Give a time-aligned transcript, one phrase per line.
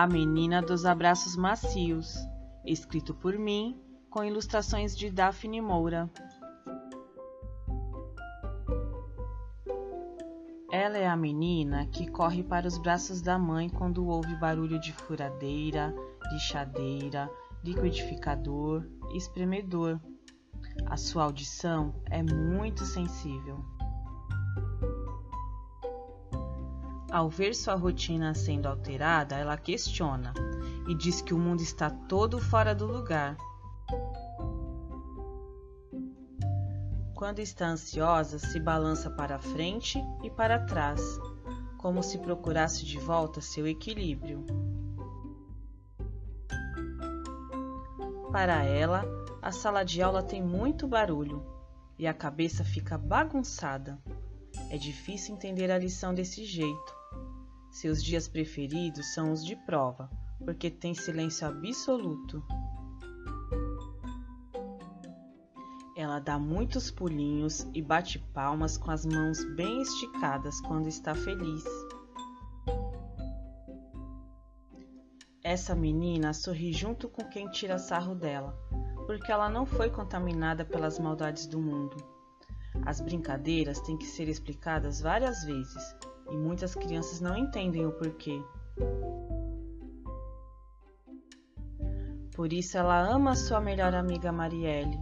[0.00, 2.14] A Menina dos Abraços Macios,
[2.64, 3.76] escrito por mim,
[4.08, 6.08] com ilustrações de Daphne Moura.
[10.70, 14.92] Ela é a menina que corre para os braços da mãe quando ouve barulho de
[14.92, 15.92] furadeira,
[16.30, 17.28] lixadeira,
[17.64, 20.00] liquidificador espremedor.
[20.86, 23.64] A sua audição é muito sensível.
[27.10, 30.34] Ao ver sua rotina sendo alterada, ela questiona
[30.86, 33.34] e diz que o mundo está todo fora do lugar.
[37.14, 41.00] Quando está ansiosa, se balança para frente e para trás,
[41.78, 44.44] como se procurasse de volta seu equilíbrio.
[48.30, 49.04] Para ela,
[49.40, 51.42] a sala de aula tem muito barulho
[51.98, 53.98] e a cabeça fica bagunçada.
[54.70, 56.97] É difícil entender a lição desse jeito.
[57.70, 60.10] Seus dias preferidos são os de prova,
[60.44, 62.42] porque tem silêncio absoluto.
[65.96, 71.64] Ela dá muitos pulinhos e bate palmas com as mãos bem esticadas quando está feliz.
[75.42, 78.56] Essa menina sorri junto com quem tira sarro dela,
[79.06, 81.96] porque ela não foi contaminada pelas maldades do mundo.
[82.86, 85.96] As brincadeiras têm que ser explicadas várias vezes
[86.30, 88.42] e muitas crianças não entendem o porquê.
[92.34, 94.98] Por isso ela ama sua melhor amiga Marielle.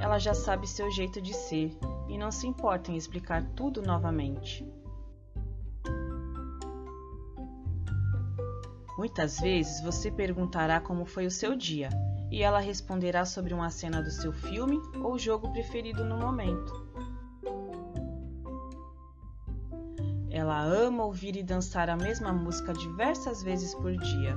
[0.00, 1.76] Ela já sabe seu jeito de ser
[2.08, 4.68] e não se importa em explicar tudo novamente.
[8.98, 11.88] Muitas vezes você perguntará como foi o seu dia
[12.30, 16.93] e ela responderá sobre uma cena do seu filme ou jogo preferido no momento.
[20.44, 24.36] Ela ama ouvir e dançar a mesma música diversas vezes por dia.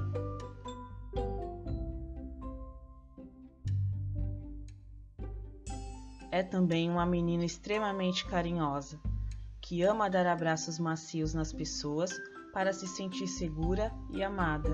[6.32, 8.98] É também uma menina extremamente carinhosa,
[9.60, 12.10] que ama dar abraços macios nas pessoas
[12.54, 14.74] para se sentir segura e amada.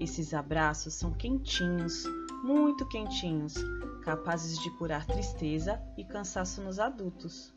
[0.00, 2.04] Esses abraços são quentinhos,
[2.42, 3.54] muito quentinhos,
[4.02, 7.54] capazes de curar tristeza e cansaço nos adultos.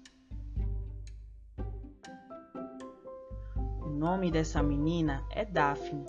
[3.82, 6.06] O nome dessa menina é Daphne.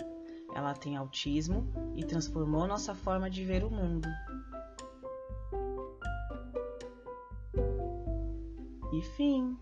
[0.55, 4.07] Ela tem autismo e transformou nossa forma de ver o mundo.
[8.93, 9.57] E fim.